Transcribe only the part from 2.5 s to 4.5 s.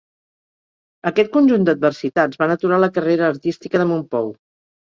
aturar la carrera artística de Mompou.